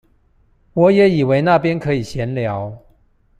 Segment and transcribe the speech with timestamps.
[0.73, 2.75] 我也以為那邊可以閒聊